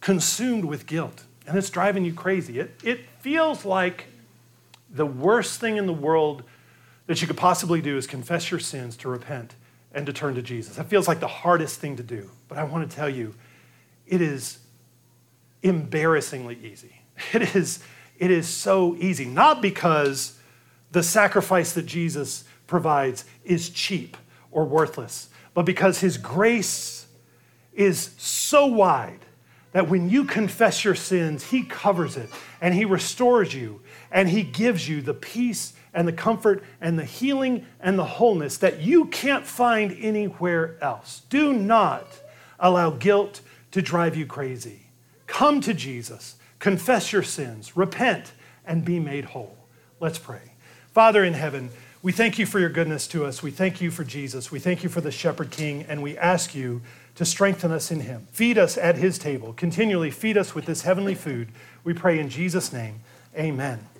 [0.00, 4.06] consumed with guilt and it's driving you crazy, it, it feels like
[4.92, 6.42] the worst thing in the world
[7.06, 9.54] that you could possibly do is confess your sins, to repent,
[9.92, 10.76] and to turn to Jesus.
[10.76, 12.30] That feels like the hardest thing to do.
[12.48, 13.34] But I want to tell you,
[14.06, 14.58] it is
[15.62, 16.94] embarrassingly easy.
[17.34, 17.80] It is,
[18.18, 19.26] it is so easy.
[19.26, 20.38] Not because
[20.90, 24.16] the sacrifice that Jesus provides is cheap
[24.50, 27.06] or worthless, but because his grace
[27.74, 29.26] is so wide
[29.72, 32.30] that when you confess your sins, he covers it
[32.60, 33.80] and he restores you
[34.10, 38.56] and he gives you the peace and the comfort and the healing and the wholeness
[38.58, 41.22] that you can't find anywhere else.
[41.30, 42.06] Do not
[42.58, 43.40] allow guilt
[43.72, 44.80] to drive you crazy.
[45.26, 48.32] Come to Jesus, confess your sins, repent,
[48.64, 49.56] and be made whole.
[50.00, 50.52] Let's pray.
[50.92, 51.70] Father in heaven,
[52.02, 53.42] we thank you for your goodness to us.
[53.42, 54.50] We thank you for Jesus.
[54.50, 56.80] We thank you for the Shepherd King, and we ask you
[57.16, 58.26] to strengthen us in him.
[58.32, 59.52] Feed us at his table.
[59.52, 61.48] Continually feed us with this heavenly food.
[61.84, 63.00] We pray in Jesus' name.
[63.36, 63.90] Amen.